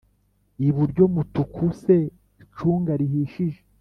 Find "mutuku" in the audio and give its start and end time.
1.15-1.63